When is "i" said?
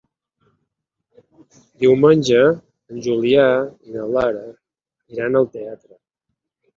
3.89-3.93